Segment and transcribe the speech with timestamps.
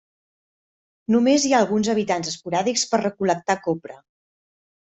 [1.15, 4.01] Només hi ha alguns habitants esporàdics per recol·lectar copra.